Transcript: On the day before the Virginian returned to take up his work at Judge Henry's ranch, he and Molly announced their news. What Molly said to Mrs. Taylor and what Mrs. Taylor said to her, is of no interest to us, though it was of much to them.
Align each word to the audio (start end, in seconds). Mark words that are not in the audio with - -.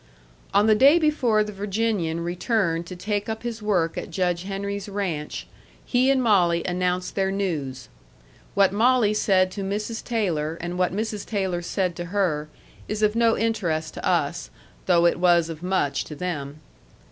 On 0.51 0.65
the 0.65 0.73
day 0.73 0.97
before 0.97 1.43
the 1.43 1.51
Virginian 1.51 2.21
returned 2.23 2.87
to 2.87 2.95
take 2.95 3.29
up 3.29 3.43
his 3.43 3.61
work 3.61 3.99
at 3.99 4.09
Judge 4.09 4.45
Henry's 4.45 4.89
ranch, 4.89 5.45
he 5.85 6.09
and 6.09 6.23
Molly 6.23 6.63
announced 6.65 7.13
their 7.13 7.29
news. 7.29 7.87
What 8.55 8.73
Molly 8.73 9.13
said 9.13 9.51
to 9.51 9.63
Mrs. 9.63 10.03
Taylor 10.03 10.57
and 10.59 10.79
what 10.79 10.91
Mrs. 10.91 11.23
Taylor 11.23 11.61
said 11.61 11.95
to 11.97 12.05
her, 12.05 12.49
is 12.87 13.03
of 13.03 13.15
no 13.15 13.37
interest 13.37 13.93
to 13.93 14.03
us, 14.03 14.49
though 14.87 15.05
it 15.05 15.19
was 15.19 15.49
of 15.49 15.61
much 15.61 16.03
to 16.05 16.15
them. 16.15 16.61